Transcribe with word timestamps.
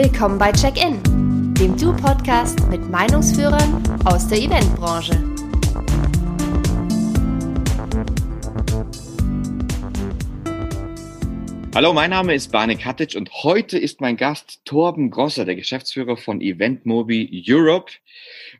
Willkommen 0.00 0.38
bei 0.38 0.52
Check-In, 0.52 1.02
dem 1.54 1.76
Du-Podcast 1.76 2.68
mit 2.70 2.88
Meinungsführern 2.88 3.82
aus 4.04 4.28
der 4.28 4.38
Eventbranche. 4.38 5.14
Hallo, 11.74 11.92
mein 11.92 12.10
Name 12.10 12.32
ist 12.36 12.52
Bane 12.52 12.76
Katic 12.76 13.16
und 13.16 13.28
heute 13.42 13.76
ist 13.76 14.00
mein 14.00 14.16
Gast 14.16 14.64
Torben 14.64 15.10
Grosser, 15.10 15.44
der 15.44 15.56
Geschäftsführer 15.56 16.16
von 16.16 16.40
Eventmobi 16.40 17.44
Europe. 17.48 17.90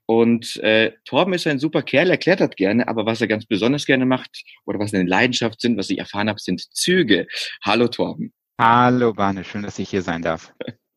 Und 0.07 0.57
äh, 0.57 0.91
Torben 1.05 1.35
ist 1.35 1.47
ein 1.47 1.61
super 1.61 1.83
Kerl, 1.83 2.11
er 2.11 2.19
klettert 2.19 2.57
gerne, 2.57 2.89
aber 2.89 3.07
was 3.07 3.21
er 3.21 3.29
ganz 3.29 3.47
besonders 3.47 3.87
gerne 3.87 4.07
macht 4.07 4.43
oder 4.67 4.81
was 4.81 4.93
eine 4.93 5.09
Leidenschaft 5.09 5.61
sind, 5.61 5.79
was 5.79 5.89
ich 5.89 6.01
erfahren 6.01 6.29
habe, 6.29 6.41
sind 6.41 6.61
Züge. 6.75 7.29
Hallo 7.63 7.87
Torben. 7.87 8.33
Hallo 8.61 9.13
Bane, 9.15 9.45
schön, 9.45 9.63
dass 9.63 9.79
ich 9.79 9.89
hier 9.89 10.03
sein 10.03 10.23
darf. 10.23 10.53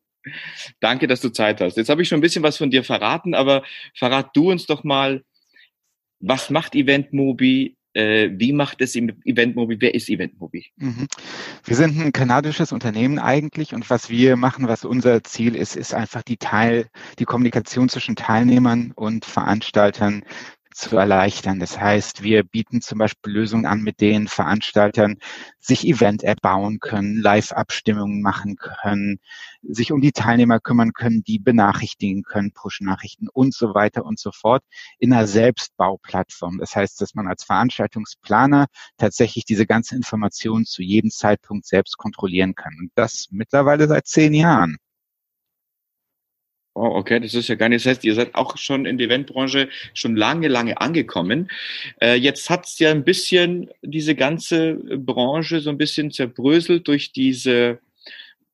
Danke, 0.80 1.06
dass 1.06 1.20
du 1.20 1.30
Zeit 1.30 1.60
hast. 1.60 1.76
Jetzt 1.76 1.88
habe 1.88 2.02
ich 2.02 2.08
schon 2.08 2.18
ein 2.18 2.22
bisschen 2.22 2.42
was 2.42 2.56
von 2.56 2.70
dir 2.70 2.84
verraten, 2.84 3.34
aber 3.34 3.64
verrat 3.94 4.30
du 4.34 4.50
uns 4.50 4.66
doch 4.66 4.84
mal, 4.84 5.22
was 6.20 6.50
macht 6.50 6.74
Eventmobi? 6.74 7.76
Äh, 7.94 8.30
wie 8.36 8.52
macht 8.52 8.80
es 8.80 8.96
Eventmobi? 8.96 9.80
Wer 9.80 9.94
ist 9.94 10.08
Eventmobi? 10.08 10.66
Mhm. 10.76 11.08
Wir 11.64 11.76
sind 11.76 12.00
ein 12.00 12.12
kanadisches 12.12 12.72
Unternehmen 12.72 13.18
eigentlich 13.18 13.74
und 13.74 13.90
was 13.90 14.08
wir 14.08 14.36
machen, 14.36 14.68
was 14.68 14.84
unser 14.84 15.22
Ziel 15.24 15.54
ist, 15.54 15.76
ist 15.76 15.92
einfach 15.92 16.22
die 16.22 16.38
Teil, 16.38 16.88
die 17.18 17.26
Kommunikation 17.26 17.88
zwischen 17.90 18.16
Teilnehmern 18.16 18.92
und 18.94 19.24
Veranstaltern 19.24 20.24
zu 20.74 20.96
erleichtern. 20.96 21.58
Das 21.60 21.78
heißt, 21.78 22.22
wir 22.22 22.42
bieten 22.44 22.80
zum 22.80 22.98
Beispiel 22.98 23.32
Lösungen 23.32 23.66
an, 23.66 23.82
mit 23.82 24.00
denen 24.00 24.28
Veranstaltern 24.28 25.18
sich 25.58 25.86
Event-App 25.86 26.40
bauen 26.40 26.80
können, 26.80 27.20
Live-Abstimmungen 27.20 28.22
machen 28.22 28.56
können, 28.56 29.20
sich 29.62 29.92
um 29.92 30.00
die 30.00 30.12
Teilnehmer 30.12 30.60
kümmern 30.60 30.92
können, 30.92 31.22
die 31.24 31.38
benachrichtigen 31.38 32.22
können, 32.22 32.52
Push-Nachrichten 32.52 33.28
und 33.28 33.54
so 33.54 33.74
weiter 33.74 34.04
und 34.04 34.18
so 34.18 34.32
fort 34.32 34.62
in 34.98 35.12
einer 35.12 35.26
Selbstbauplattform. 35.26 36.58
Das 36.58 36.74
heißt, 36.74 37.00
dass 37.00 37.14
man 37.14 37.28
als 37.28 37.44
Veranstaltungsplaner 37.44 38.66
tatsächlich 38.96 39.44
diese 39.44 39.66
ganze 39.66 39.94
Information 39.96 40.64
zu 40.64 40.82
jedem 40.82 41.10
Zeitpunkt 41.10 41.66
selbst 41.66 41.96
kontrollieren 41.98 42.54
kann. 42.54 42.74
Und 42.80 42.90
das 42.94 43.28
mittlerweile 43.30 43.88
seit 43.88 44.06
zehn 44.06 44.34
Jahren. 44.34 44.76
Oh, 46.74 46.86
okay, 46.94 47.20
das 47.20 47.34
ist 47.34 47.48
ja 47.48 47.54
gar 47.54 47.68
nicht. 47.68 47.84
Das 47.84 47.90
heißt, 47.90 48.04
ihr 48.04 48.14
seid 48.14 48.34
auch 48.34 48.56
schon 48.56 48.86
in 48.86 48.96
der 48.96 49.08
Eventbranche 49.08 49.68
schon 49.92 50.16
lange, 50.16 50.48
lange 50.48 50.80
angekommen. 50.80 51.50
Äh, 52.00 52.14
jetzt 52.14 52.48
hat 52.48 52.66
es 52.66 52.78
ja 52.78 52.90
ein 52.90 53.04
bisschen 53.04 53.70
diese 53.82 54.14
ganze 54.14 54.74
Branche 54.96 55.60
so 55.60 55.68
ein 55.68 55.76
bisschen 55.76 56.10
zerbröselt 56.10 56.88
durch 56.88 57.12
diese, 57.12 57.78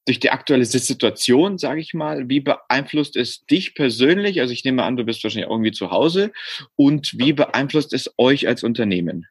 durch 0.05 0.19
die 0.19 0.31
aktuelle 0.31 0.65
Situation, 0.65 1.59
sage 1.59 1.81
ich 1.81 1.95
mal. 1.95 2.29
Wie 2.29 2.41
beeinflusst 2.41 3.15
es 3.15 3.47
dich 3.47 3.77
persönlich? 3.77 4.41
Also 4.41 4.53
ich 4.53 4.65
nehme 4.65 4.83
an, 4.83 4.97
du 4.97 5.05
bist 5.05 5.23
wahrscheinlich 5.23 5.51
irgendwie 5.51 5.73
zu 5.73 5.93
Hause. 5.93 6.33
Und 6.75 7.17
wie 7.19 7.33
beeinflusst 7.33 7.93
es 7.93 8.13
euch 8.19 8.49
als 8.49 8.65
Unternehmen? 8.65 9.27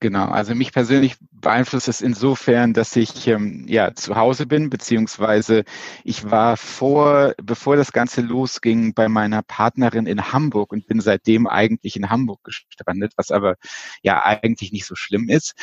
Genau, 0.00 0.26
also 0.28 0.54
mich 0.54 0.72
persönlich 0.72 1.16
beeinflusst 1.32 1.88
es 1.88 2.02
insofern, 2.02 2.74
dass 2.74 2.94
ich 2.96 3.26
ähm, 3.28 3.64
ja 3.66 3.94
zu 3.94 4.14
Hause 4.14 4.44
bin, 4.46 4.68
beziehungsweise 4.68 5.64
ich 6.04 6.30
war 6.30 6.58
vor, 6.58 7.32
bevor 7.42 7.76
das 7.76 7.92
Ganze 7.92 8.20
losging, 8.20 8.92
bei 8.92 9.08
meiner 9.08 9.42
Partnerin 9.42 10.06
in 10.06 10.32
Hamburg 10.32 10.72
und 10.72 10.86
bin 10.86 11.00
seitdem 11.00 11.46
eigentlich 11.46 11.96
in 11.96 12.10
Hamburg 12.10 12.44
gestrandet, 12.44 13.14
was 13.16 13.30
aber 13.30 13.56
ja 14.02 14.22
eigentlich 14.22 14.70
nicht 14.70 14.84
so 14.84 14.94
schlimm 14.96 15.30
ist. 15.30 15.54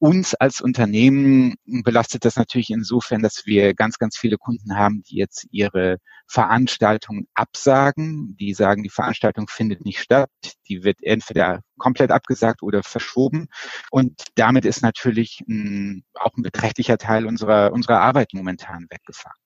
Uns 0.00 0.34
als 0.34 0.60
Unternehmen 0.60 1.56
belastet 1.64 2.24
das 2.24 2.36
natürlich 2.36 2.70
insofern, 2.70 3.20
dass 3.20 3.46
wir 3.46 3.74
ganz, 3.74 3.98
ganz 3.98 4.16
viele 4.16 4.38
Kunden 4.38 4.76
haben, 4.76 5.02
die 5.02 5.16
jetzt 5.16 5.48
ihre 5.50 5.98
Veranstaltungen 6.28 7.26
absagen. 7.34 8.36
Die 8.38 8.54
sagen, 8.54 8.84
die 8.84 8.90
Veranstaltung 8.90 9.48
findet 9.48 9.84
nicht 9.84 9.98
statt. 9.98 10.30
Die 10.68 10.84
wird 10.84 10.98
entweder 11.02 11.62
komplett 11.78 12.12
abgesagt 12.12 12.62
oder 12.62 12.84
verschoben. 12.84 13.48
Und 13.90 14.22
damit 14.36 14.64
ist 14.64 14.82
natürlich 14.82 15.40
ein, 15.48 16.04
auch 16.14 16.36
ein 16.36 16.42
beträchtlicher 16.42 16.98
Teil 16.98 17.26
unserer, 17.26 17.72
unserer 17.72 18.00
Arbeit 18.00 18.28
momentan 18.34 18.86
weggefahren. 18.90 19.36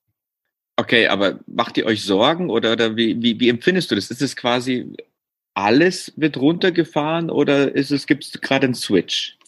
Okay, 0.76 1.08
aber 1.08 1.40
macht 1.46 1.78
ihr 1.78 1.86
euch 1.86 2.04
Sorgen 2.04 2.50
oder, 2.50 2.72
oder 2.72 2.94
wie, 2.96 3.22
wie, 3.22 3.40
wie 3.40 3.48
empfindest 3.48 3.90
du 3.90 3.94
das? 3.94 4.10
Ist 4.10 4.20
es 4.20 4.36
quasi 4.36 4.94
alles 5.54 6.12
wird 6.16 6.36
runtergefahren 6.36 7.30
oder 7.30 7.74
ist 7.74 7.90
es, 7.90 8.06
gibt 8.06 8.24
es 8.24 8.40
gerade 8.40 8.66
einen 8.66 8.74
Switch? 8.74 9.38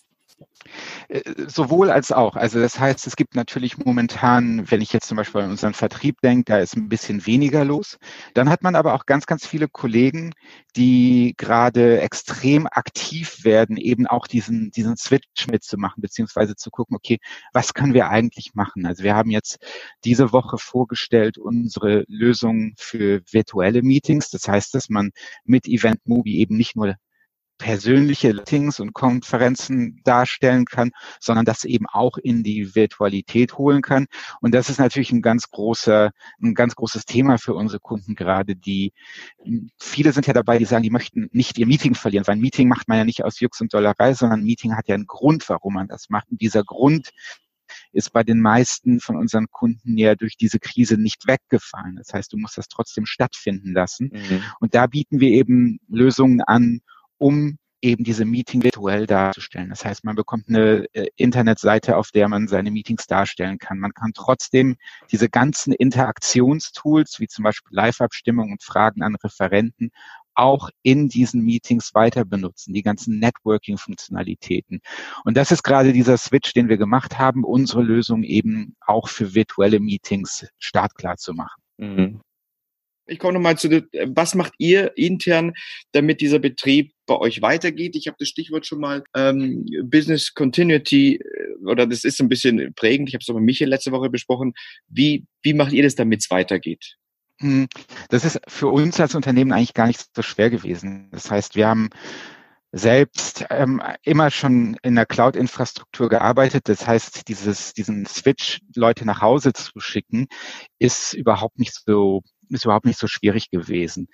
Äh, 1.09 1.22
sowohl 1.47 1.91
als 1.91 2.12
auch. 2.12 2.37
Also 2.37 2.60
das 2.60 2.78
heißt, 2.78 3.06
es 3.06 3.16
gibt 3.16 3.34
natürlich 3.34 3.78
momentan, 3.78 4.70
wenn 4.70 4.81
ich 4.81 4.92
jetzt 4.92 5.06
zum 5.09 5.16
Beispiel 5.16 5.42
an 5.42 5.50
unseren 5.50 5.75
Vertrieb 5.75 6.20
denke, 6.22 6.44
da 6.53 6.59
ist 6.59 6.76
ein 6.76 6.88
bisschen 6.88 7.26
weniger 7.26 7.65
los. 7.65 7.98
Dann 8.34 8.48
hat 8.48 8.62
man 8.62 8.75
aber 8.75 8.94
auch 8.94 9.06
ganz, 9.06 9.26
ganz 9.26 9.47
viele 9.47 9.69
Kollegen, 9.69 10.32
die 10.76 11.34
gerade 11.37 12.00
extrem 12.00 12.66
aktiv 12.66 13.44
werden, 13.44 13.76
eben 13.76 14.06
auch 14.06 14.26
diesen, 14.26 14.70
diesen 14.70 14.97
Switch 14.97 15.47
mitzumachen, 15.50 16.00
beziehungsweise 16.00 16.56
zu 16.56 16.70
gucken, 16.70 16.97
okay, 16.97 17.19
was 17.53 17.75
können 17.75 17.94
wir 17.94 18.09
eigentlich 18.09 18.54
machen? 18.54 18.86
Also 18.86 19.03
wir 19.03 19.15
haben 19.15 19.31
jetzt 19.31 19.59
diese 20.04 20.32
Woche 20.32 20.59
vorgestellt 20.59 21.38
unsere 21.38 22.04
Lösung 22.09 22.75
für 22.78 23.22
virtuelle 23.31 23.82
Meetings. 23.82 24.31
Das 24.31 24.48
heißt, 24.48 24.75
dass 24.75 24.88
man 24.88 25.10
mit 25.44 25.66
Event 25.66 26.06
Movie 26.06 26.38
eben 26.38 26.56
nicht 26.56 26.76
nur 26.76 26.94
persönliche 27.59 28.34
Meetings 28.34 28.81
und 28.81 28.92
Konferenzen 28.92 30.00
darstellen 30.04 30.65
kann, 30.65 30.91
sondern 31.20 31.44
das 31.44 31.65
eben 31.65 31.87
auch 31.87 32.19
in 32.19 32.42
die 32.42 32.75
Virtualität 32.75 33.59
holen 33.59 33.82
kann. 33.82 34.06
Und 34.41 34.54
das 34.54 34.69
ist 34.69 34.78
natürlich 34.78 35.12
ein 35.12 35.22
ganz 35.22 35.50
großer, 35.50 36.10
ein 36.42 36.54
ganz 36.54 36.75
großes 36.75 37.04
Thema 37.04 37.38
für 37.38 37.54
unsere 37.54 37.81
Kunden 37.81 38.15
gerade, 38.15 38.56
die 38.56 38.92
viele 39.81 40.12
sind 40.12 40.26
ja 40.26 40.32
dabei, 40.32 40.59
die 40.59 40.65
sagen, 40.65 40.82
die 40.82 40.91
möchten 40.91 41.28
nicht 41.32 41.59
ihr 41.59 41.66
Meeting 41.66 41.94
verlieren, 41.94 42.26
weil 42.26 42.37
ein 42.37 42.41
Meeting 42.41 42.69
macht 42.69 42.88
man 42.88 42.98
ja 42.98 43.04
nicht 43.04 43.25
aus 43.25 43.41
Jux 43.41 43.60
und 43.60 43.72
Dollerei, 43.72 44.15
sondern 44.15 44.41
ein 44.41 44.47
Meeting 44.47 44.76
hat 44.76 44.88
ja 44.88 44.94
einen 44.94 45.06
Grund, 45.06 45.48
warum 45.48 45.75
man 45.75 45.88
das 45.88 46.10
macht. 46.10 46.31
Und 46.31 46.41
dieser 46.41 46.65
Grund 46.65 47.10
ist 47.92 48.12
bei 48.12 48.22
den 48.22 48.41
meisten 48.41 49.00
von 49.00 49.16
unseren 49.16 49.47
Kunden 49.50 49.97
ja 49.97 50.15
durch 50.15 50.36
diese 50.36 50.59
Krise 50.59 50.97
nicht 50.98 51.26
weggefallen. 51.26 51.97
Das 51.97 52.12
heißt, 52.12 52.32
du 52.32 52.36
musst 52.36 52.59
das 52.59 52.69
trotzdem 52.69 53.06
stattfinden 53.06 53.72
lassen. 53.72 54.10
Mhm. 54.12 54.42
Und 54.60 54.75
da 54.75 54.86
bieten 54.86 55.21
wir 55.21 55.31
eben 55.31 55.78
Lösungen 55.88 56.41
an, 56.42 56.81
um 57.19 57.58
eben 57.84 58.02
diese 58.02 58.25
Meeting 58.25 58.62
virtuell 58.62 59.06
darzustellen. 59.06 59.69
Das 59.69 59.84
heißt, 59.84 60.04
man 60.04 60.16
bekommt 60.16 60.48
eine 60.48 60.86
äh, 60.94 61.06
Internetseite, 61.16 61.97
auf 61.98 62.10
der 62.10 62.28
man 62.28 62.48
seine 62.48 62.70
Meetings 62.70 63.06
darstellen 63.06 63.58
kann. 63.58 63.78
Man 63.78 63.92
kann 63.92 64.12
trotzdem 64.14 64.76
diese 65.12 65.28
ganzen 65.28 65.74
Interaktionstools, 65.74 67.20
wie 67.20 67.28
zum 67.28 67.44
Beispiel 67.44 67.76
Live-Abstimmung 67.76 68.53
und 68.53 68.62
Fragen 68.62 69.03
an 69.03 69.16
Referenten, 69.16 69.91
auch 70.34 70.70
in 70.82 71.08
diesen 71.08 71.42
Meetings 71.42 71.94
weiter 71.94 72.24
benutzen, 72.24 72.72
die 72.72 72.82
ganzen 72.82 73.19
Networking-Funktionalitäten. 73.19 74.80
Und 75.24 75.36
das 75.36 75.53
ist 75.53 75.62
gerade 75.62 75.92
dieser 75.92 76.16
Switch, 76.16 76.54
den 76.54 76.69
wir 76.69 76.78
gemacht 76.78 77.19
haben, 77.19 77.44
unsere 77.44 77.82
Lösung 77.82 78.22
eben 78.22 78.74
auch 78.80 79.08
für 79.08 79.34
virtuelle 79.34 79.78
Meetings 79.78 80.47
startklar 80.58 81.16
zu 81.16 81.34
machen. 81.34 81.62
Mhm. 81.76 82.20
Ich 83.06 83.19
komme 83.19 83.34
nochmal 83.34 83.59
zu, 83.59 83.69
was 84.06 84.34
macht 84.34 84.54
ihr 84.59 84.97
intern, 84.97 85.53
damit 85.92 86.20
dieser 86.20 86.38
Betrieb 86.38 86.92
bei 87.06 87.16
euch 87.16 87.42
weitergeht? 87.42 87.97
Ich 87.97 88.06
habe 88.06 88.16
das 88.19 88.28
Stichwort 88.28 88.66
schon 88.66 88.81
mal 88.81 89.04
ähm, 89.15 89.66
Business 89.84 90.32
Continuity 90.32 91.16
äh, 91.16 91.66
oder 91.66 91.87
das 91.87 92.04
ist 92.04 92.20
ein 92.20 92.28
bisschen 92.28 92.72
prägend. 92.75 93.09
Ich 93.09 93.15
habe 93.15 93.22
es 93.22 93.28
auch 93.28 93.34
mit 93.34 93.44
Michael 93.44 93.70
letzte 93.70 93.92
Woche 93.92 94.10
besprochen. 94.10 94.54
Wie, 94.88 95.26
wie 95.42 95.54
macht 95.54 95.72
ihr 95.72 95.82
das, 95.82 95.94
damit 95.94 96.20
es 96.20 96.31
weitergeht? 96.31 96.97
Hm, 97.41 97.69
das 98.10 98.25
ist 98.25 98.41
für 98.48 98.69
uns 98.69 99.00
als 99.00 99.15
Unternehmen 99.15 99.53
eigentlich 99.53 99.75
gar 99.75 99.86
nicht 99.86 100.04
so 100.15 100.22
schwer 100.22 100.50
gewesen. 100.50 101.09
Das 101.10 101.31
heißt, 101.31 101.56
wir 101.56 101.66
haben 101.66 101.91
selbst 102.72 103.44
ähm, 103.50 103.80
immer 104.03 104.30
schon 104.30 104.77
in 104.83 104.97
der 104.97 105.06
Cloud-Infrastruktur 105.06 106.09
gearbeitet. 106.09 106.68
Das 106.68 106.86
heißt, 106.86 107.28
dieses, 107.28 107.72
diesen 107.72 108.04
Switch 108.06 108.60
Leute 108.74 109.04
nach 109.04 109.21
Hause 109.21 109.53
zu 109.53 109.78
schicken, 109.78 110.27
ist 110.78 111.15
überhaupt 111.15 111.59
nicht 111.59 111.74
so 111.86 112.22
ist 112.48 112.64
überhaupt 112.64 112.86
nicht 112.86 112.98
so 112.98 113.06
schwierig 113.06 113.50
gewesen. 113.50 114.08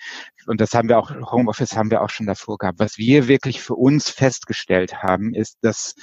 Und 0.46 0.60
das 0.60 0.74
haben 0.74 0.88
wir 0.88 0.98
auch, 0.98 1.10
Homeoffice 1.10 1.76
haben 1.76 1.90
wir 1.90 2.02
auch 2.02 2.10
schon 2.10 2.26
davor 2.26 2.58
gehabt. 2.58 2.78
Was 2.78 2.98
wir 2.98 3.28
wirklich 3.28 3.60
für 3.60 3.74
uns 3.74 4.10
festgestellt 4.10 5.02
haben, 5.02 5.34
ist, 5.34 5.58
dass 5.62 5.94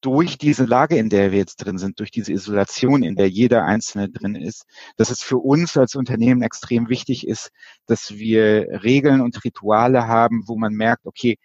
durch 0.00 0.38
diese 0.38 0.64
Lage, 0.64 0.96
in 0.96 1.10
der 1.10 1.30
wir 1.30 1.38
jetzt 1.38 1.56
drin 1.56 1.78
sind, 1.78 2.00
durch 2.00 2.10
diese 2.10 2.32
Isolation, 2.32 3.02
in 3.02 3.16
der 3.16 3.28
jeder 3.28 3.64
Einzelne 3.64 4.08
drin 4.08 4.34
ist, 4.34 4.64
dass 4.96 5.10
es 5.10 5.22
für 5.22 5.36
uns 5.36 5.76
als 5.76 5.94
Unternehmen 5.94 6.42
extrem 6.42 6.88
wichtig 6.88 7.26
ist, 7.26 7.50
dass 7.86 8.16
wir 8.16 8.82
Regeln 8.82 9.20
und 9.20 9.44
Rituale 9.44 10.06
haben, 10.06 10.44
wo 10.46 10.56
man 10.56 10.72
merkt, 10.72 11.06
okay, 11.06 11.36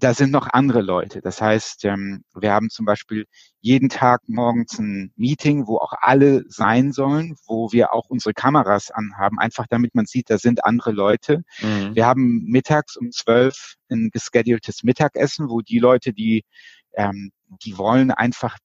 da 0.00 0.14
sind 0.14 0.30
noch 0.30 0.48
andere 0.52 0.82
Leute. 0.82 1.20
Das 1.20 1.40
heißt, 1.40 1.84
ähm, 1.84 2.24
wir 2.34 2.52
haben 2.52 2.70
zum 2.70 2.84
Beispiel 2.84 3.26
jeden 3.60 3.88
Tag 3.88 4.22
morgens 4.26 4.78
ein 4.78 5.12
Meeting, 5.16 5.66
wo 5.66 5.78
auch 5.78 5.92
alle 6.00 6.44
sein 6.48 6.92
sollen, 6.92 7.36
wo 7.46 7.72
wir 7.72 7.92
auch 7.92 8.08
unsere 8.08 8.34
Kameras 8.34 8.90
anhaben, 8.90 9.38
einfach 9.38 9.66
damit 9.68 9.94
man 9.94 10.06
sieht, 10.06 10.30
da 10.30 10.38
sind 10.38 10.64
andere 10.64 10.92
Leute. 10.92 11.44
Mhm. 11.60 11.94
Wir 11.94 12.06
haben 12.06 12.44
mittags 12.44 12.96
um 12.96 13.10
zwölf 13.10 13.74
ein 13.90 14.10
geschedultes 14.12 14.82
Mittagessen, 14.82 15.48
wo 15.48 15.60
die 15.62 15.78
Leute, 15.78 16.12
die, 16.12 16.44
ähm, 16.94 17.32
die 17.64 17.78
wollen, 17.78 18.10
einfach 18.10 18.58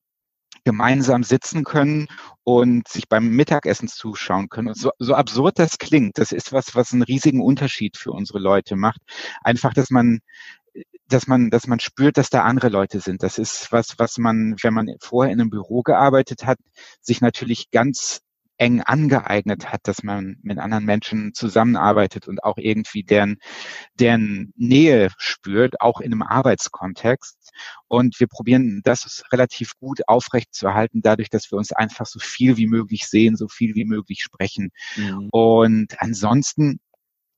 gemeinsam 0.64 1.24
sitzen 1.24 1.64
können 1.64 2.08
und 2.44 2.88
sich 2.88 3.08
beim 3.10 3.30
Mittagessen 3.30 3.88
zuschauen 3.88 4.50
können. 4.50 4.70
Und 4.70 4.78
so, 4.78 4.92
so 5.00 5.16
absurd 5.16 5.58
das 5.58 5.78
klingt, 5.78 6.18
das 6.18 6.32
ist 6.32 6.54
was, 6.54 6.76
was 6.76 6.94
einen 6.94 7.02
riesigen 7.02 7.42
Unterschied 7.42 7.98
für 7.98 8.12
unsere 8.12 8.40
Leute 8.40 8.76
macht. 8.76 9.02
Einfach, 9.44 9.74
dass 9.74 9.90
man 9.90 10.20
dass 11.14 11.28
man, 11.28 11.50
dass 11.50 11.68
man 11.68 11.80
spürt, 11.80 12.18
dass 12.18 12.30
da 12.30 12.44
andere 12.44 12.70
Leute 12.70 13.00
sind. 13.00 13.24
Das 13.24 13.38
ist 13.38 13.72
was, 13.72 13.98
was 13.98 14.18
man, 14.18 14.56
wenn 14.62 14.74
man 14.74 14.88
vorher 15.00 15.34
in 15.34 15.40
einem 15.40 15.50
Büro 15.50 15.82
gearbeitet 15.82 16.46
hat, 16.46 16.58
sich 17.02 17.22
natürlich 17.22 17.72
ganz 17.72 18.22
eng 18.62 18.82
angeeignet 18.82 19.72
hat, 19.72 19.82
dass 19.88 20.04
man 20.04 20.38
mit 20.44 20.60
anderen 20.60 20.86
Menschen 20.86 21.34
zusammenarbeitet 21.34 22.28
und 22.28 22.44
auch 22.44 22.58
irgendwie 22.58 23.02
deren, 23.02 23.38
deren 24.00 24.54
Nähe 24.56 25.10
spürt, 25.18 25.82
auch 25.82 26.00
in 26.00 26.12
einem 26.12 26.22
Arbeitskontext. 26.22 27.52
Und 27.88 28.20
wir 28.20 28.28
probieren 28.28 28.82
das 28.84 29.24
relativ 29.32 29.76
gut 29.80 30.02
aufrechtzuerhalten, 30.08 31.02
dadurch, 31.02 31.32
dass 31.32 31.52
wir 31.52 31.58
uns 31.58 31.72
einfach 31.72 32.06
so 32.06 32.20
viel 32.20 32.56
wie 32.58 32.68
möglich 32.68 33.08
sehen, 33.08 33.36
so 33.36 33.48
viel 33.48 33.74
wie 33.74 33.86
möglich 33.86 34.22
sprechen. 34.22 34.70
Mhm. 34.96 35.30
Und 35.32 36.00
ansonsten 36.00 36.80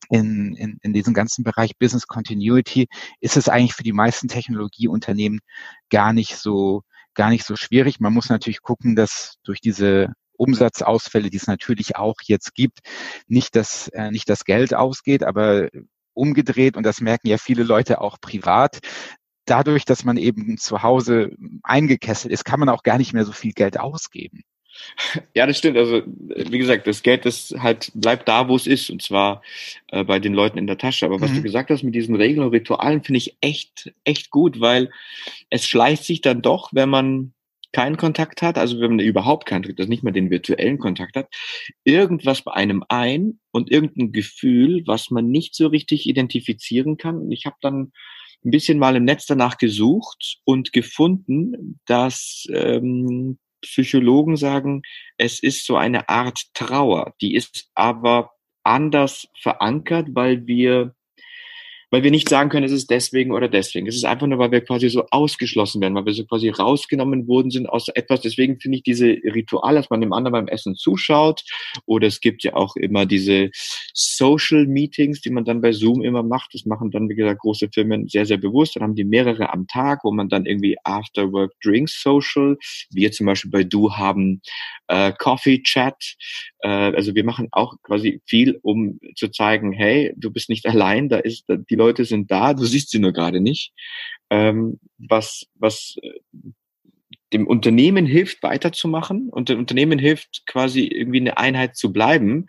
in, 0.09 0.55
in, 0.55 0.77
in 0.81 0.93
diesem 0.93 1.13
ganzen 1.13 1.43
Bereich 1.43 1.77
Business 1.77 2.07
Continuity 2.07 2.87
ist 3.19 3.37
es 3.37 3.49
eigentlich 3.49 3.73
für 3.73 3.83
die 3.83 3.93
meisten 3.93 4.27
Technologieunternehmen 4.27 5.39
gar 5.89 6.13
nicht 6.13 6.37
so 6.37 6.83
gar 7.15 7.29
nicht 7.29 7.45
so 7.45 7.55
schwierig. 7.55 7.99
Man 7.99 8.13
muss 8.13 8.29
natürlich 8.29 8.61
gucken, 8.61 8.95
dass 8.95 9.35
durch 9.43 9.61
diese 9.61 10.13
Umsatzausfälle, 10.35 11.29
die 11.29 11.37
es 11.37 11.47
natürlich 11.47 11.95
auch 11.95 12.15
jetzt 12.25 12.55
gibt, 12.55 12.79
nicht 13.27 13.55
das, 13.55 13.87
äh, 13.89 14.11
nicht 14.11 14.29
das 14.29 14.45
Geld 14.45 14.73
ausgeht, 14.73 15.23
aber 15.23 15.69
umgedreht, 16.13 16.77
und 16.77 16.83
das 16.83 17.01
merken 17.01 17.27
ja 17.27 17.37
viele 17.37 17.63
Leute 17.63 18.01
auch 18.01 18.19
privat, 18.19 18.79
dadurch, 19.45 19.85
dass 19.85 20.03
man 20.03 20.17
eben 20.17 20.57
zu 20.57 20.83
Hause 20.83 21.31
eingekesselt 21.63 22.33
ist, 22.33 22.45
kann 22.45 22.59
man 22.59 22.69
auch 22.69 22.83
gar 22.83 22.97
nicht 22.97 23.13
mehr 23.13 23.25
so 23.25 23.31
viel 23.31 23.51
Geld 23.53 23.79
ausgeben. 23.79 24.41
Ja, 25.35 25.47
das 25.47 25.57
stimmt. 25.57 25.77
Also, 25.77 26.03
wie 26.05 26.57
gesagt, 26.57 26.87
das 26.87 27.03
Geld, 27.03 27.25
das 27.25 27.53
halt 27.57 27.91
bleibt 27.93 28.27
da, 28.27 28.47
wo 28.47 28.55
es 28.55 28.67
ist, 28.67 28.89
und 28.89 29.01
zwar 29.01 29.41
äh, 29.87 30.03
bei 30.03 30.19
den 30.19 30.33
Leuten 30.33 30.57
in 30.57 30.67
der 30.67 30.77
Tasche. 30.77 31.05
Aber 31.05 31.21
was 31.21 31.31
mhm. 31.31 31.37
du 31.37 31.41
gesagt 31.43 31.69
hast 31.69 31.83
mit 31.83 31.95
diesen 31.95 32.15
Regeln 32.15 32.45
und 32.45 32.53
Ritualen, 32.53 33.03
finde 33.03 33.17
ich 33.17 33.37
echt, 33.41 33.93
echt 34.03 34.29
gut, 34.29 34.59
weil 34.59 34.91
es 35.49 35.67
schleicht 35.67 36.03
sich 36.03 36.21
dann 36.21 36.41
doch, 36.41 36.69
wenn 36.73 36.89
man 36.89 37.33
keinen 37.71 37.97
Kontakt 37.97 38.41
hat, 38.41 38.57
also 38.57 38.79
wenn 38.79 38.91
man 38.91 38.99
überhaupt 38.99 39.47
keinen 39.47 39.63
Kontakt, 39.63 39.79
also 39.79 39.89
nicht 39.89 40.03
mal 40.03 40.11
den 40.11 40.29
virtuellen 40.29 40.77
Kontakt 40.77 41.15
hat, 41.15 41.27
irgendwas 41.83 42.43
bei 42.43 42.53
einem 42.53 42.83
ein 42.87 43.39
und 43.51 43.71
irgendein 43.71 44.11
Gefühl, 44.11 44.83
was 44.85 45.09
man 45.09 45.29
nicht 45.29 45.55
so 45.55 45.67
richtig 45.67 46.07
identifizieren 46.07 46.97
kann. 46.97 47.31
Ich 47.31 47.45
habe 47.45 47.57
dann 47.61 47.91
ein 48.45 48.51
bisschen 48.51 48.77
mal 48.77 48.95
im 48.95 49.05
Netz 49.05 49.25
danach 49.25 49.57
gesucht 49.57 50.37
und 50.43 50.71
gefunden, 50.71 51.79
dass 51.85 52.45
ähm, 52.53 53.39
Psychologen 53.63 54.37
sagen, 54.37 54.83
es 55.17 55.41
ist 55.41 55.65
so 55.65 55.75
eine 55.75 56.09
Art 56.09 56.39
Trauer, 56.53 57.13
die 57.21 57.35
ist 57.35 57.69
aber 57.73 58.31
anders 58.63 59.27
verankert, 59.39 60.07
weil 60.11 60.47
wir 60.47 60.95
weil 61.93 62.01
wir 62.01 62.09
nicht 62.09 62.27
sagen 62.27 62.49
können, 62.49 62.65
es 62.65 62.71
ist 62.71 62.89
deswegen 62.89 63.31
oder 63.31 63.47
deswegen. 63.47 63.85
Es 63.85 63.95
ist 63.95 64.03
einfach 64.03 64.25
nur, 64.25 64.39
weil 64.39 64.49
wir 64.49 64.61
quasi 64.61 64.89
so 64.89 65.05
ausgeschlossen 65.11 65.79
werden, 65.79 65.93
weil 65.93 66.07
wir 66.07 66.13
so 66.15 66.25
quasi 66.25 66.49
rausgenommen 66.49 67.27
worden 67.27 67.51
sind 67.51 67.69
aus 67.69 67.87
etwas. 67.89 68.21
Deswegen 68.21 68.59
finde 68.59 68.79
ich 68.79 68.83
diese 68.83 69.09
Rituale, 69.09 69.77
dass 69.77 69.91
man 69.91 70.01
dem 70.01 70.11
anderen 70.11 70.31
beim 70.31 70.47
Essen 70.47 70.75
zuschaut. 70.75 71.43
Oder 71.85 72.07
es 72.07 72.19
gibt 72.19 72.43
ja 72.43 72.55
auch 72.55 72.75
immer 72.77 73.05
diese 73.05 73.51
Social 73.93 74.65
Meetings, 74.65 75.21
die 75.21 75.29
man 75.29 75.45
dann 75.45 75.61
bei 75.61 75.71
Zoom 75.71 76.01
immer 76.01 76.23
macht. 76.23 76.55
Das 76.55 76.65
machen 76.65 76.89
dann, 76.89 77.09
wie 77.09 77.13
gesagt, 77.13 77.41
große 77.41 77.69
Firmen 77.71 78.07
sehr, 78.07 78.25
sehr 78.25 78.37
bewusst. 78.37 78.75
Dann 78.75 78.81
haben 78.81 78.95
die 78.95 79.03
mehrere 79.03 79.53
am 79.53 79.67
Tag, 79.67 79.99
wo 80.03 80.11
man 80.11 80.29
dann 80.29 80.47
irgendwie 80.47 80.75
After 80.83 81.31
Work 81.31 81.53
Drinks 81.63 82.01
Social, 82.01 82.57
wir 82.89 83.11
zum 83.11 83.27
Beispiel 83.27 83.51
bei 83.51 83.63
Du 83.63 83.93
haben 83.93 84.41
äh, 84.87 85.11
Coffee 85.19 85.61
Chat. 85.61 86.15
Äh, 86.61 86.69
also 86.69 87.13
wir 87.13 87.23
machen 87.23 87.49
auch 87.51 87.75
quasi 87.83 88.19
viel, 88.25 88.59
um 88.63 88.99
zu 89.15 89.29
zeigen, 89.29 89.73
hey, 89.73 90.11
du 90.17 90.31
bist 90.31 90.49
nicht 90.49 90.65
allein, 90.67 91.07
da 91.07 91.17
ist 91.17 91.45
die 91.47 91.75
Leute 91.75 91.82
sind 92.05 92.31
da, 92.31 92.53
du 92.53 92.65
siehst 92.65 92.89
sie 92.89 92.99
nur 92.99 93.13
gerade 93.13 93.41
nicht. 93.41 93.73
Ähm, 94.29 94.79
was, 94.97 95.45
was 95.55 95.95
äh, 96.01 96.11
dem 97.33 97.47
Unternehmen 97.47 98.05
hilft, 98.05 98.43
weiterzumachen 98.43 99.29
und 99.29 99.49
dem 99.49 99.59
Unternehmen 99.59 99.99
hilft, 99.99 100.45
quasi 100.45 100.85
irgendwie 100.85 101.19
eine 101.19 101.37
Einheit 101.37 101.75
zu 101.75 101.91
bleiben. 101.91 102.45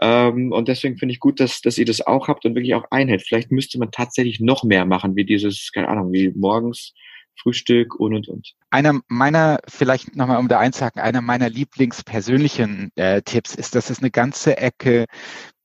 Ähm, 0.00 0.52
und 0.52 0.68
deswegen 0.68 0.96
finde 0.96 1.12
ich 1.12 1.20
gut, 1.20 1.38
dass, 1.38 1.60
dass 1.60 1.78
ihr 1.78 1.84
das 1.84 2.00
auch 2.00 2.28
habt 2.28 2.44
und 2.44 2.54
wirklich 2.54 2.74
auch 2.74 2.84
Einheit. 2.90 3.22
Vielleicht 3.22 3.52
müsste 3.52 3.78
man 3.78 3.90
tatsächlich 3.90 4.40
noch 4.40 4.64
mehr 4.64 4.86
machen, 4.86 5.16
wie 5.16 5.24
dieses, 5.24 5.70
keine 5.72 5.88
Ahnung, 5.88 6.12
wie 6.12 6.30
morgens 6.34 6.94
Frühstück 7.38 7.94
und 7.94 8.14
und 8.14 8.28
und. 8.28 8.52
Einer 8.70 9.00
meiner, 9.08 9.60
vielleicht 9.68 10.16
nochmal 10.16 10.38
um 10.38 10.48
da 10.48 10.58
einzuhaken, 10.58 11.02
einer 11.02 11.20
meiner 11.20 11.50
Lieblingspersönlichen 11.50 12.90
äh, 12.96 13.20
Tipps 13.22 13.54
ist, 13.54 13.74
dass 13.74 13.90
es 13.90 13.98
eine 13.98 14.10
ganze 14.10 14.56
Ecke 14.56 15.04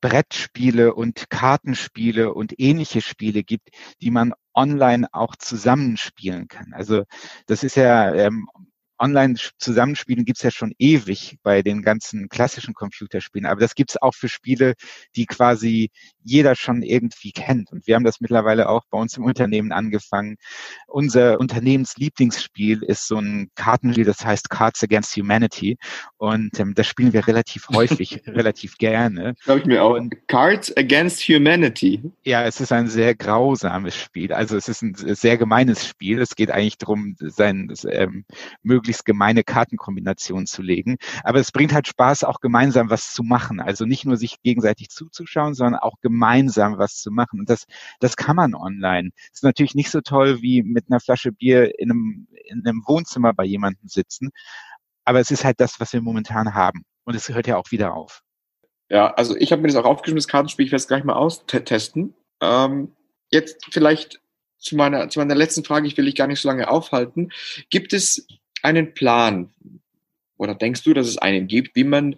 Brettspiele 0.01 0.93
und 0.93 1.29
Kartenspiele 1.29 2.33
und 2.33 2.59
ähnliche 2.59 3.01
Spiele 3.01 3.43
gibt, 3.43 3.69
die 4.01 4.11
man 4.11 4.33
online 4.53 5.07
auch 5.13 5.35
zusammenspielen 5.35 6.47
kann. 6.47 6.73
Also 6.73 7.03
das 7.45 7.63
ist 7.63 7.75
ja 7.75 8.13
ähm, 8.13 8.49
Online-Zusammenspielen 9.01 10.25
gibt's 10.25 10.43
ja 10.43 10.51
schon 10.51 10.73
ewig 10.77 11.37
bei 11.43 11.61
den 11.61 11.81
ganzen 11.81 12.29
klassischen 12.29 12.73
Computerspielen, 12.73 13.47
aber 13.47 13.59
das 13.59 13.75
gibt's 13.75 14.01
auch 14.01 14.13
für 14.13 14.29
Spiele, 14.29 14.75
die 15.15 15.25
quasi 15.25 15.89
jeder 16.23 16.55
schon 16.55 16.83
irgendwie 16.83 17.31
kennt. 17.31 17.71
Und 17.71 17.87
wir 17.87 17.95
haben 17.95 18.03
das 18.03 18.21
mittlerweile 18.21 18.69
auch 18.69 18.83
bei 18.89 18.97
uns 18.97 19.17
im 19.17 19.23
Unternehmen 19.23 19.71
angefangen. 19.71 20.37
Unser 20.87 21.39
Unternehmenslieblingsspiel 21.39 22.83
ist 22.83 23.07
so 23.07 23.17
ein 23.17 23.49
Kartenspiel, 23.55 24.05
das 24.05 24.23
heißt 24.23 24.49
Cards 24.49 24.83
Against 24.83 25.15
Humanity. 25.17 25.77
Und 26.17 26.59
ähm, 26.59 26.75
das 26.75 26.87
spielen 26.87 27.13
wir 27.13 27.27
relativ 27.27 27.67
häufig, 27.73 28.21
relativ 28.27 28.77
gerne. 28.77 29.33
Glaube 29.43 29.61
ich 29.61 29.65
mir 29.65 29.83
auch. 29.83 29.95
Und, 29.95 30.15
Cards 30.27 30.75
Against 30.77 31.21
Humanity. 31.27 32.01
Ja, 32.23 32.43
es 32.43 32.61
ist 32.61 32.71
ein 32.71 32.87
sehr 32.87 33.15
grausames 33.15 33.95
Spiel. 33.95 34.31
Also 34.31 34.55
es 34.55 34.67
ist 34.67 34.83
ein 34.83 34.93
sehr 34.95 35.37
gemeines 35.37 35.87
Spiel. 35.87 36.21
Es 36.21 36.35
geht 36.35 36.51
eigentlich 36.51 36.77
darum, 36.77 37.15
sein 37.19 37.73
ähm, 37.89 38.25
möglichst 38.61 38.90
möglichst 38.91 39.05
gemeine 39.05 39.43
Kartenkombinationen 39.43 40.45
zu 40.47 40.61
legen. 40.61 40.97
Aber 41.23 41.39
es 41.39 41.51
bringt 41.51 41.73
halt 41.73 41.87
Spaß, 41.87 42.25
auch 42.25 42.41
gemeinsam 42.41 42.89
was 42.89 43.13
zu 43.13 43.23
machen. 43.23 43.61
Also 43.61 43.85
nicht 43.85 44.05
nur 44.05 44.17
sich 44.17 44.41
gegenseitig 44.41 44.89
zuzuschauen, 44.89 45.53
sondern 45.53 45.79
auch 45.79 45.95
gemeinsam 46.01 46.77
was 46.77 46.97
zu 46.97 47.09
machen. 47.09 47.39
Und 47.39 47.49
das, 47.49 47.65
das 48.01 48.17
kann 48.17 48.35
man 48.35 48.53
online. 48.53 49.11
Ist 49.31 49.43
natürlich 49.43 49.75
nicht 49.75 49.91
so 49.91 50.01
toll 50.01 50.41
wie 50.41 50.61
mit 50.61 50.85
einer 50.89 50.99
Flasche 50.99 51.31
Bier 51.31 51.79
in 51.79 51.91
einem, 51.91 52.27
in 52.45 52.67
einem 52.67 52.83
Wohnzimmer 52.85 53.33
bei 53.33 53.45
jemandem 53.45 53.87
sitzen. 53.87 54.31
Aber 55.05 55.19
es 55.21 55.31
ist 55.31 55.45
halt 55.45 55.61
das, 55.61 55.79
was 55.79 55.93
wir 55.93 56.01
momentan 56.01 56.53
haben. 56.53 56.83
Und 57.05 57.15
es 57.15 57.29
hört 57.29 57.47
ja 57.47 57.57
auch 57.57 57.71
wieder 57.71 57.93
auf. 57.93 58.23
Ja, 58.89 59.13
also 59.13 59.37
ich 59.37 59.53
habe 59.53 59.61
mir 59.61 59.69
das 59.69 59.77
auch 59.77 59.85
aufgeschrieben, 59.85 60.17
das 60.17 60.27
Kartenspiel, 60.27 60.65
ich 60.65 60.71
werde 60.73 60.81
es 60.81 60.87
gleich 60.89 61.05
mal 61.05 61.13
austesten. 61.13 62.13
Ähm, 62.41 62.93
jetzt 63.31 63.65
vielleicht 63.71 64.19
zu 64.61 64.75
meiner, 64.75 65.09
zu 65.09 65.19
meiner 65.19 65.35
letzten 65.35 65.63
Frage, 65.63 65.87
ich 65.87 65.97
will 65.97 66.05
dich 66.05 66.15
gar 66.15 66.27
nicht 66.27 66.41
so 66.41 66.47
lange 66.47 66.69
aufhalten. 66.69 67.31
Gibt 67.69 67.93
es 67.93 68.27
einen 68.63 68.93
Plan? 68.93 69.49
Oder 70.37 70.55
denkst 70.55 70.83
du, 70.83 70.93
dass 70.93 71.07
es 71.07 71.17
einen 71.17 71.47
gibt, 71.47 71.75
wie 71.75 71.83
man 71.83 72.15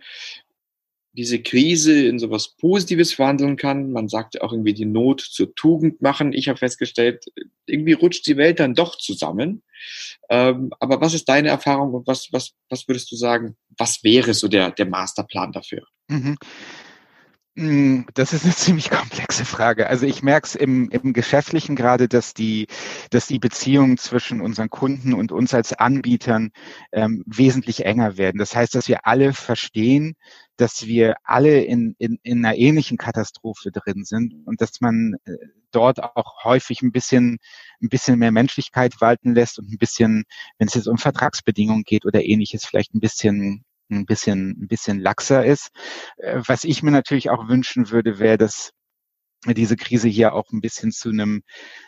diese 1.11 1.41
Krise 1.41 2.07
in 2.07 2.17
sowas 2.19 2.55
Positives 2.55 3.13
verwandeln 3.13 3.55
kann? 3.57 3.91
Man 3.91 4.07
sagt 4.07 4.41
auch 4.41 4.51
irgendwie 4.51 4.73
die 4.73 4.85
Not 4.85 5.21
zur 5.21 5.53
Tugend 5.55 6.01
machen. 6.01 6.33
Ich 6.33 6.49
habe 6.49 6.57
festgestellt, 6.57 7.25
irgendwie 7.65 7.93
rutscht 7.93 8.25
die 8.25 8.37
Welt 8.37 8.59
dann 8.59 8.75
doch 8.75 8.97
zusammen. 8.97 9.61
Ähm, 10.29 10.71
aber 10.79 11.01
was 11.01 11.13
ist 11.13 11.27
deine 11.29 11.49
Erfahrung 11.49 11.93
und 11.93 12.07
was, 12.07 12.29
was, 12.31 12.53
was 12.69 12.87
würdest 12.87 13.11
du 13.11 13.15
sagen, 13.15 13.57
was 13.77 14.03
wäre 14.03 14.33
so 14.33 14.47
der, 14.47 14.71
der 14.71 14.85
Masterplan 14.85 15.51
dafür? 15.51 15.85
Mhm. 16.07 16.37
Hm, 17.55 18.07
das 18.15 18.33
ist 18.33 18.45
eine 18.45 18.55
ziemlich 18.55 18.89
komplexe 18.89 19.45
Frage. 19.45 19.87
Also 19.87 20.07
ich 20.07 20.23
merke 20.23 20.47
es 20.47 20.55
im, 20.55 20.89
im 20.89 21.13
Geschäftlichen 21.13 21.75
gerade, 21.75 22.07
dass 22.07 22.33
die, 22.33 22.67
dass 23.11 23.27
die 23.27 23.37
Beziehungen 23.37 23.97
zwischen 23.97 24.41
unseren 24.41 24.69
Kunden 24.69 25.13
und 25.13 25.31
uns 25.31 25.53
als 25.53 25.73
Anbietern 25.73 26.51
ähm, 26.91 27.23
wesentlich 27.27 27.85
enger 27.85 28.17
werden. 28.17 28.39
Das 28.39 28.55
heißt, 28.55 28.73
dass 28.73 28.87
wir 28.87 29.05
alle 29.05 29.33
verstehen, 29.33 30.15
dass 30.57 30.87
wir 30.87 31.15
alle 31.23 31.61
in, 31.63 31.95
in, 31.99 32.17
in 32.23 32.43
einer 32.43 32.55
ähnlichen 32.55 32.97
Katastrophe 32.97 33.71
drin 33.71 34.03
sind 34.03 34.33
und 34.45 34.59
dass 34.59 34.81
man 34.81 35.15
äh, 35.25 35.33
dort 35.71 36.01
auch 36.01 36.43
häufig 36.43 36.81
ein 36.81 36.91
bisschen, 36.91 37.37
ein 37.81 37.89
bisschen 37.89 38.17
mehr 38.17 38.31
Menschlichkeit 38.31 38.99
walten 38.99 39.35
lässt 39.35 39.59
und 39.59 39.71
ein 39.71 39.77
bisschen, 39.77 40.23
wenn 40.57 40.67
es 40.67 40.73
jetzt 40.73 40.87
um 40.87 40.97
Vertragsbedingungen 40.97 41.83
geht 41.83 42.05
oder 42.05 42.23
ähnliches, 42.23 42.65
vielleicht 42.65 42.95
ein 42.95 42.99
bisschen 42.99 43.63
ein 43.95 44.05
bisschen, 44.05 44.51
ein 44.61 44.67
bisschen 44.67 44.99
laxer 44.99 45.45
ist. 45.45 45.69
Äh, 46.17 46.41
was 46.47 46.63
ich 46.63 46.83
mir 46.83 46.91
natürlich 46.91 47.29
auch 47.29 47.47
wünschen 47.47 47.91
würde, 47.91 48.19
wäre, 48.19 48.37
dass 48.37 48.71
diese 49.47 49.75
Krise 49.75 50.07
hier 50.07 50.33
auch 50.33 50.51
ein 50.51 50.61
bisschen 50.61 50.91
zu 50.91 51.09
einem, 51.09 51.43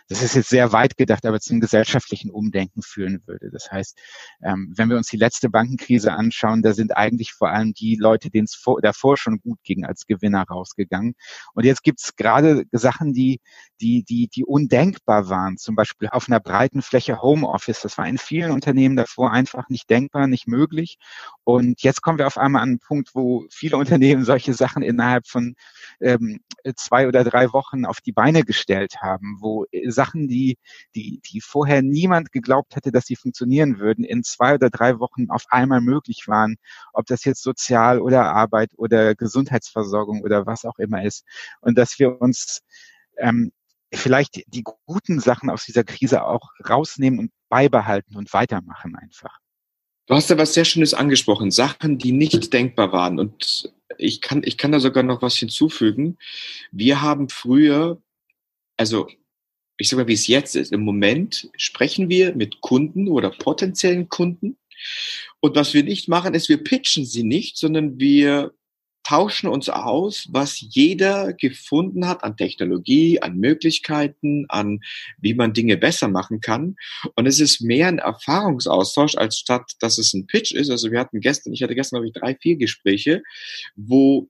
das 0.09 0.21
ist 0.21 0.35
jetzt 0.35 0.49
sehr 0.49 0.71
weit 0.73 0.97
gedacht, 0.97 1.25
aber 1.25 1.39
zu 1.39 1.53
einem 1.53 1.61
gesellschaftlichen 1.61 2.29
Umdenken 2.29 2.81
führen 2.81 3.21
würde. 3.25 3.49
Das 3.51 3.71
heißt, 3.71 3.97
ähm, 4.43 4.73
wenn 4.75 4.89
wir 4.89 4.97
uns 4.97 5.07
die 5.07 5.17
letzte 5.17 5.49
Bankenkrise 5.49 6.11
anschauen, 6.13 6.61
da 6.61 6.73
sind 6.73 6.95
eigentlich 6.97 7.31
vor 7.31 7.49
allem 7.49 7.73
die 7.73 7.95
Leute, 7.95 8.29
denen 8.29 8.45
es 8.45 8.55
vor, 8.55 8.81
davor 8.81 9.17
schon 9.17 9.39
gut 9.39 9.59
ging, 9.63 9.85
als 9.85 10.05
Gewinner 10.05 10.43
rausgegangen. 10.43 11.15
Und 11.53 11.65
jetzt 11.65 11.83
gibt's 11.83 12.15
gerade 12.15 12.65
Sachen, 12.71 13.13
die, 13.13 13.39
die, 13.81 14.03
die, 14.03 14.27
die 14.27 14.43
undenkbar 14.43 15.29
waren. 15.29 15.57
Zum 15.57 15.75
Beispiel 15.75 16.09
auf 16.09 16.27
einer 16.27 16.39
breiten 16.39 16.81
Fläche 16.81 17.21
Homeoffice. 17.21 17.81
Das 17.81 17.97
war 17.97 18.07
in 18.07 18.17
vielen 18.17 18.51
Unternehmen 18.51 18.95
davor 18.95 19.31
einfach 19.31 19.69
nicht 19.69 19.89
denkbar, 19.89 20.27
nicht 20.27 20.47
möglich. 20.47 20.97
Und 21.43 21.81
jetzt 21.83 22.01
kommen 22.01 22.17
wir 22.17 22.27
auf 22.27 22.37
einmal 22.37 22.61
an 22.61 22.69
einen 22.69 22.79
Punkt, 22.79 23.11
wo 23.13 23.45
viele 23.49 23.77
Unternehmen 23.77 24.25
solche 24.25 24.53
Sachen 24.53 24.83
innerhalb 24.83 25.27
von 25.27 25.55
ähm, 26.01 26.41
zwei 26.75 27.07
oder 27.07 27.23
drei 27.23 27.44
Wochen 27.53 27.85
auf 27.85 28.01
die 28.01 28.11
Beine 28.11 28.43
gestellt 28.43 29.01
haben, 29.01 29.37
wo 29.39 29.65
äh, 29.71 29.89
Sachen, 29.89 30.27
die, 30.27 30.57
die, 30.95 31.21
die 31.25 31.41
vorher 31.41 31.81
niemand 31.81 32.31
geglaubt 32.31 32.75
hätte, 32.75 32.91
dass 32.91 33.05
sie 33.05 33.15
funktionieren 33.15 33.79
würden, 33.79 34.03
in 34.03 34.23
zwei 34.23 34.55
oder 34.55 34.69
drei 34.69 34.99
Wochen 34.99 35.29
auf 35.29 35.45
einmal 35.49 35.81
möglich 35.81 36.25
waren, 36.27 36.55
ob 36.93 37.05
das 37.05 37.23
jetzt 37.23 37.43
Sozial 37.43 37.99
oder 37.99 38.25
Arbeit 38.33 38.71
oder 38.77 39.15
Gesundheitsversorgung 39.15 40.21
oder 40.21 40.45
was 40.45 40.65
auch 40.65 40.79
immer 40.79 41.03
ist. 41.03 41.25
Und 41.61 41.77
dass 41.77 41.99
wir 41.99 42.21
uns 42.21 42.61
ähm, 43.17 43.51
vielleicht 43.93 44.43
die 44.47 44.63
guten 44.63 45.19
Sachen 45.19 45.49
aus 45.49 45.65
dieser 45.65 45.83
Krise 45.83 46.25
auch 46.25 46.51
rausnehmen 46.67 47.19
und 47.19 47.31
beibehalten 47.49 48.15
und 48.15 48.33
weitermachen 48.33 48.95
einfach. 48.95 49.39
Du 50.07 50.13
hast 50.13 50.29
da 50.29 50.37
was 50.37 50.53
sehr 50.53 50.65
Schönes 50.65 50.93
angesprochen, 50.93 51.49
Sachen, 51.49 51.97
die 51.97 52.11
nicht 52.11 52.53
denkbar 52.53 52.91
waren. 52.91 53.19
Und 53.19 53.73
ich 53.97 54.21
kann, 54.21 54.41
ich 54.43 54.57
kann 54.57 54.71
da 54.71 54.79
sogar 54.79 55.03
noch 55.03 55.21
was 55.21 55.35
hinzufügen. 55.37 56.17
Wir 56.71 57.01
haben 57.01 57.29
früher, 57.29 58.01
also 58.77 59.07
ich 59.77 59.89
sage 59.89 60.03
mal, 60.03 60.07
wie 60.07 60.13
es 60.13 60.27
jetzt 60.27 60.55
ist. 60.55 60.71
Im 60.71 60.81
Moment 60.81 61.49
sprechen 61.57 62.09
wir 62.09 62.35
mit 62.35 62.61
Kunden 62.61 63.07
oder 63.07 63.29
potenziellen 63.29 64.09
Kunden. 64.09 64.57
Und 65.39 65.55
was 65.55 65.73
wir 65.73 65.83
nicht 65.83 66.07
machen, 66.07 66.33
ist, 66.33 66.49
wir 66.49 66.63
pitchen 66.63 67.05
sie 67.05 67.23
nicht, 67.23 67.57
sondern 67.57 67.99
wir 67.99 68.53
tauschen 69.07 69.47
uns 69.47 69.69
aus, 69.69 70.27
was 70.31 70.59
jeder 70.59 71.33
gefunden 71.33 72.07
hat 72.07 72.23
an 72.23 72.37
Technologie, 72.37 73.21
an 73.21 73.37
Möglichkeiten, 73.37 74.45
an 74.49 74.79
wie 75.19 75.35
man 75.35 75.53
Dinge 75.53 75.77
besser 75.77 76.07
machen 76.07 76.41
kann. 76.41 76.75
Und 77.15 77.27
es 77.27 77.39
ist 77.39 77.61
mehr 77.61 77.87
ein 77.87 77.99
Erfahrungsaustausch, 77.99 79.15
als 79.15 79.37
statt, 79.37 79.73
dass 79.79 79.97
es 79.97 80.13
ein 80.13 80.27
Pitch 80.27 80.51
ist. 80.51 80.69
Also 80.69 80.91
wir 80.91 80.99
hatten 80.99 81.21
gestern, 81.21 81.53
ich 81.53 81.61
hatte 81.61 81.75
gestern, 81.75 81.97
glaube 81.97 82.07
ich, 82.07 82.13
drei, 82.13 82.35
vier 82.35 82.57
Gespräche, 82.57 83.21
wo 83.75 84.27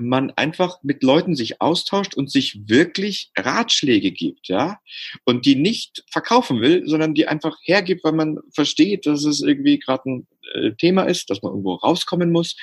man 0.00 0.30
einfach 0.36 0.78
mit 0.82 1.02
Leuten 1.02 1.34
sich 1.34 1.60
austauscht 1.60 2.14
und 2.14 2.30
sich 2.30 2.68
wirklich 2.68 3.32
Ratschläge 3.36 4.12
gibt, 4.12 4.48
ja, 4.48 4.78
und 5.24 5.44
die 5.44 5.56
nicht 5.56 6.04
verkaufen 6.10 6.60
will, 6.60 6.86
sondern 6.86 7.14
die 7.14 7.26
einfach 7.26 7.56
hergibt, 7.62 8.04
weil 8.04 8.12
man 8.12 8.38
versteht, 8.52 9.06
dass 9.06 9.24
es 9.24 9.40
irgendwie 9.42 9.78
gerade 9.78 10.08
ein 10.08 10.26
äh, 10.54 10.72
Thema 10.72 11.04
ist, 11.04 11.30
dass 11.30 11.42
man 11.42 11.52
irgendwo 11.52 11.74
rauskommen 11.74 12.30
muss 12.30 12.56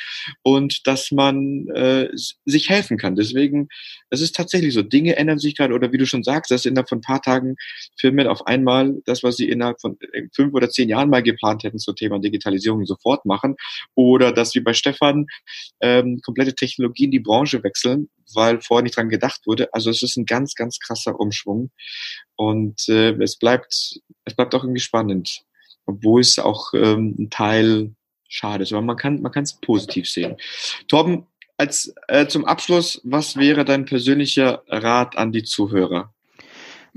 und 0.44 0.88
dass 0.88 1.12
man 1.12 1.68
äh, 1.70 2.10
sich 2.46 2.70
helfen 2.70 2.98
kann. 2.98 3.16
Deswegen, 3.16 3.68
es 4.10 4.22
ist 4.22 4.36
tatsächlich 4.36 4.74
so, 4.74 4.82
Dinge 4.82 5.16
ändern 5.16 5.40
sich 5.40 5.56
gerade 5.56 5.74
oder 5.74 5.92
wie 5.92 5.98
du 5.98 6.06
schon 6.06 6.24
sagst, 6.24 6.52
dass 6.52 6.66
innerhalb 6.66 6.90
von 6.90 7.00
ein 7.00 7.02
paar 7.02 7.22
Tagen 7.22 7.56
Firmen 8.00 8.28
auf 8.28 8.48
einmal 8.48 9.02
das, 9.06 9.24
was 9.24 9.38
sie 9.38 9.50
innerhalb 9.50 9.82
von 9.82 9.98
äh, 10.14 10.24
fünf 10.34 10.54
oder 10.54 10.70
zehn 10.70 10.90
Jahren 10.90 11.10
mal 11.10 11.24
geplant 11.24 11.64
hätten 11.64 11.80
zum 11.80 11.96
Thema 11.96 12.20
Digitalisierung 12.20 12.86
sofort 12.86 13.26
machen 13.26 13.56
oder 13.96 14.32
dass 14.32 14.56
wie 14.56 14.62
bei 14.62 14.74
Stefan 14.74 15.28
ähm, 15.82 16.20
komplette 16.24 16.56
Technologien 16.56 17.12
die 17.12 17.20
Branche 17.20 17.64
wechseln, 17.64 18.10
weil 18.34 18.62
vorher 18.62 18.84
nicht 18.84 18.98
dran 18.98 19.10
gedacht 19.10 19.42
wurde. 19.46 19.74
Also 19.74 19.90
es 19.90 20.04
ist 20.04 20.18
ein 20.18 20.26
ganz, 20.26 20.56
ganz 20.56 20.80
krasser 20.80 21.20
Umschwung 21.20 21.72
und 22.36 22.88
äh, 22.90 23.12
es 23.22 23.38
bleibt, 23.38 24.00
es 24.26 24.36
bleibt 24.36 24.56
auch 24.56 24.64
irgendwie 24.64 24.82
spannend 24.82 25.46
obwohl 25.86 26.22
es 26.22 26.40
auch 26.40 26.74
ähm, 26.74 27.16
ein 27.18 27.30
Teil 27.30 27.92
schade 28.28 28.64
ist. 28.64 28.74
Aber 28.74 28.82
man 28.82 28.98
kann 28.98 29.22
man 29.22 29.32
kann 29.32 29.44
es 29.44 29.54
positiv 29.54 30.10
sehen. 30.10 30.36
Torben, 30.88 31.26
als 31.58 31.94
äh, 32.08 32.28
zum 32.28 32.46
Abschluss, 32.46 33.02
was 33.04 33.38
wäre 33.38 33.66
dein 33.66 33.86
persönlicher 33.86 34.64
Rat 34.68 35.18
an 35.18 35.32
die 35.32 35.44
Zuhörer? 35.44 36.12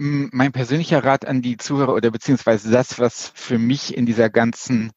Mein 0.01 0.53
persönlicher 0.53 1.03
Rat 1.03 1.27
an 1.27 1.43
die 1.43 1.57
Zuhörer 1.57 1.93
oder 1.93 2.13
beziehungsweise 2.13 2.71
das, 2.71 3.01
was 3.01 3.33
für 3.35 3.59
mich 3.59 3.97
in 3.97 4.07
dieser 4.07 4.31
ganzen 4.31 4.93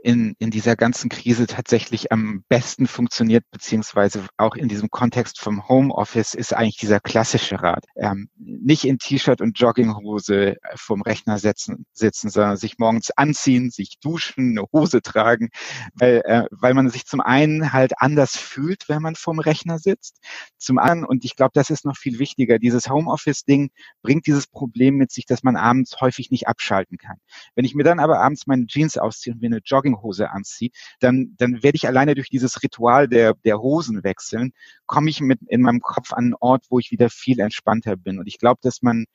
in, 0.00 0.34
in 0.38 0.50
dieser 0.50 0.76
ganzen 0.76 1.08
Krise 1.08 1.46
tatsächlich 1.46 2.12
am 2.12 2.44
besten 2.48 2.86
funktioniert, 2.86 3.44
beziehungsweise 3.50 4.26
auch 4.36 4.54
in 4.54 4.68
diesem 4.68 4.90
Kontext 4.90 5.40
vom 5.40 5.68
Homeoffice, 5.68 6.34
ist 6.34 6.54
eigentlich 6.54 6.76
dieser 6.76 7.00
klassische 7.00 7.60
Rat. 7.62 7.84
Ähm, 7.96 8.28
nicht 8.36 8.84
in 8.84 8.98
T-Shirt 8.98 9.40
und 9.40 9.58
Jogginghose 9.58 10.56
vorm 10.76 11.02
Rechner 11.02 11.38
sitzen, 11.38 11.84
sitzen, 11.92 12.30
sondern 12.30 12.56
sich 12.56 12.78
morgens 12.78 13.10
anziehen, 13.10 13.70
sich 13.70 13.98
duschen, 14.00 14.56
eine 14.56 14.66
Hose 14.72 15.02
tragen, 15.02 15.48
weil, 15.94 16.22
äh, 16.24 16.44
weil 16.50 16.74
man 16.74 16.90
sich 16.90 17.04
zum 17.04 17.20
einen 17.20 17.72
halt 17.72 18.00
anders 18.00 18.36
fühlt, 18.36 18.88
wenn 18.88 19.02
man 19.02 19.16
vorm 19.16 19.40
Rechner 19.40 19.78
sitzt. 19.78 20.18
Zum 20.58 20.78
anderen, 20.78 21.04
und 21.04 21.24
ich 21.24 21.34
glaube, 21.34 21.52
das 21.54 21.70
ist 21.70 21.84
noch 21.84 21.96
viel 21.96 22.18
wichtiger, 22.18 22.58
dieses 22.58 22.88
Homeoffice-Ding 22.88 23.70
bringt 24.02 24.26
dieses 24.26 24.46
Problem 24.46 24.96
mit 24.96 25.10
sich, 25.10 25.26
dass 25.26 25.42
man 25.42 25.56
abends 25.56 26.00
häufig 26.00 26.30
nicht 26.30 26.46
abschalten 26.46 26.98
kann. 26.98 27.16
Wenn 27.54 27.64
ich 27.64 27.74
mir 27.74 27.84
dann 27.84 27.98
aber 27.98 28.20
abends 28.20 28.46
meine 28.46 28.66
Jeans 28.66 28.96
ausziehe 28.96 29.34
und 29.34 29.40
mir 29.40 29.48
eine 29.48 29.60
Jogging 29.64 29.87
Jogginghose 29.88 30.30
anziehe, 30.30 30.70
dann, 31.00 31.34
dann 31.36 31.62
werde 31.62 31.76
ich 31.76 31.86
alleine 31.86 32.14
durch 32.14 32.28
dieses 32.28 32.62
Ritual 32.62 33.08
der, 33.08 33.34
der 33.44 33.58
Hosen 33.58 34.04
wechseln, 34.04 34.52
komme 34.86 35.10
ich 35.10 35.20
mit 35.20 35.40
in 35.48 35.62
meinem 35.62 35.80
Kopf 35.80 36.12
an 36.12 36.24
einen 36.24 36.34
Ort, 36.34 36.66
wo 36.70 36.78
ich 36.78 36.90
wieder 36.90 37.10
viel 37.10 37.40
entspannter 37.40 37.96
bin. 37.96 38.18
Und 38.18 38.26
ich 38.26 38.38
glaube, 38.38 38.60
dass 38.62 38.82
man 38.82 39.06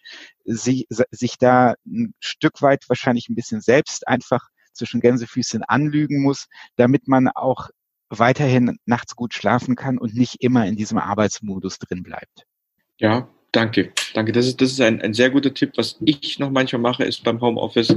sich, 0.46 0.88
sich 1.12 1.38
da 1.38 1.76
ein 1.86 2.14
Stück 2.20 2.62
weit 2.62 2.88
wahrscheinlich 2.90 3.30
ein 3.30 3.36
bisschen 3.36 3.62
selbst 3.62 4.08
einfach 4.08 4.50
zwischen 4.74 5.02
Gänsefüßchen 5.02 5.64
anlügen 5.64 6.22
muss, 6.22 6.48
damit 6.76 7.08
man 7.08 7.28
auch 7.28 7.70
weiterhin 8.10 8.78
nachts 8.86 9.16
gut 9.16 9.34
schlafen 9.34 9.76
kann 9.76 9.98
und 9.98 10.16
nicht 10.16 10.42
immer 10.42 10.66
in 10.66 10.76
diesem 10.76 10.98
Arbeitsmodus 10.98 11.80
drin 11.80 12.04
bleibt. 12.04 12.46
Ja, 12.98 13.28
Danke, 13.54 13.94
danke. 14.16 14.32
Das 14.32 14.48
ist, 14.48 14.60
das 14.62 14.72
ist 14.72 14.82
ein, 14.82 15.00
ein 15.04 15.14
sehr 15.14 15.30
guter 15.30 15.54
Tipp. 15.54 15.74
Was 15.76 16.00
ich 16.04 16.40
noch 16.40 16.50
manchmal 16.50 16.82
mache, 16.82 17.04
ist 17.04 17.24
beim 17.24 17.40
Homeoffice, 17.40 17.96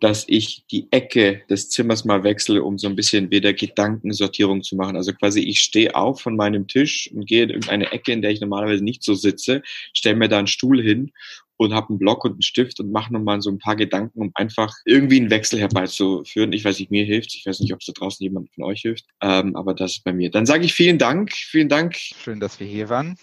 dass 0.00 0.24
ich 0.26 0.64
die 0.70 0.88
Ecke 0.90 1.42
des 1.50 1.68
Zimmers 1.68 2.06
mal 2.06 2.24
wechsle, 2.24 2.62
um 2.62 2.78
so 2.78 2.88
ein 2.88 2.96
bisschen 2.96 3.30
wieder 3.30 3.52
Gedankensortierung 3.52 4.62
zu 4.62 4.74
machen. 4.74 4.96
Also 4.96 5.12
quasi 5.12 5.40
ich 5.40 5.60
stehe 5.60 5.94
auf 5.94 6.22
von 6.22 6.34
meinem 6.34 6.66
Tisch 6.66 7.10
und 7.12 7.26
gehe 7.26 7.42
in 7.42 7.50
irgendeine 7.50 7.92
Ecke, 7.92 8.10
in 8.10 8.22
der 8.22 8.30
ich 8.30 8.40
normalerweise 8.40 8.82
nicht 8.82 9.02
so 9.02 9.12
sitze, 9.12 9.60
stelle 9.92 10.16
mir 10.16 10.28
da 10.28 10.38
einen 10.38 10.46
Stuhl 10.46 10.80
hin 10.82 11.12
und 11.58 11.74
habe 11.74 11.90
einen 11.90 11.98
Block 11.98 12.24
und 12.24 12.32
einen 12.32 12.42
Stift 12.42 12.80
und 12.80 12.90
mache 12.90 13.12
nochmal 13.12 13.42
so 13.42 13.50
ein 13.50 13.58
paar 13.58 13.76
Gedanken, 13.76 14.18
um 14.18 14.30
einfach 14.34 14.74
irgendwie 14.86 15.20
einen 15.20 15.30
Wechsel 15.30 15.60
herbeizuführen. 15.60 16.54
Ich 16.54 16.64
weiß 16.64 16.78
nicht, 16.78 16.90
mir 16.90 17.04
hilft. 17.04 17.34
Ich 17.34 17.44
weiß 17.44 17.60
nicht, 17.60 17.74
ob 17.74 17.80
es 17.80 17.86
da 17.86 17.92
draußen 17.92 18.24
jemand 18.24 18.50
von 18.54 18.64
euch 18.64 18.80
hilft. 18.80 19.04
Ähm, 19.20 19.56
aber 19.56 19.74
das 19.74 19.92
ist 19.92 20.04
bei 20.04 20.14
mir. 20.14 20.30
Dann 20.30 20.46
sage 20.46 20.64
ich 20.64 20.72
vielen 20.72 20.96
Dank. 20.96 21.32
Vielen 21.34 21.68
Dank. 21.68 21.96
Schön, 21.96 22.40
dass 22.40 22.60
wir 22.60 22.66
hier 22.66 22.88
waren. 22.88 23.18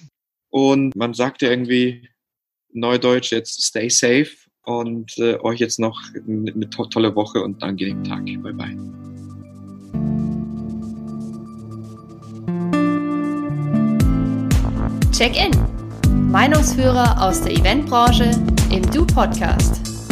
Und 0.53 0.95
man 0.95 1.15
sagt 1.15 1.41
ja 1.41 1.49
irgendwie 1.49 2.07
Neudeutsch 2.73 3.31
jetzt 3.31 3.63
stay 3.63 3.89
safe 3.89 4.29
und 4.65 5.17
äh, 5.17 5.39
euch 5.39 5.59
jetzt 5.59 5.79
noch 5.79 5.99
eine, 6.15 6.69
to 6.69 6.85
tolle 6.85 7.15
Woche 7.15 7.41
und 7.41 7.63
einen 7.63 7.71
angenehmen 7.71 8.03
Tag. 8.03 8.23
Bye 8.23 8.53
bye. 8.53 8.77
Check-in. 15.11 15.51
Meinungsführer 16.31 17.19
aus 17.19 17.41
der 17.41 17.53
Eventbranche 17.53 18.29
im 18.71 18.83
Du-Podcast. 18.91 20.02